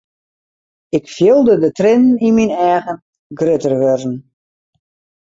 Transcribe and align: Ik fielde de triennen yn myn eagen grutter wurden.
Ik 0.97 1.05
fielde 1.15 1.53
de 1.63 1.69
triennen 1.77 2.21
yn 2.27 2.35
myn 2.37 2.53
eagen 2.71 2.97
grutter 3.39 3.73
wurden. 3.81 4.15